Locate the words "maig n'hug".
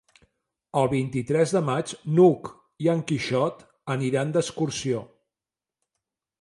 1.67-2.51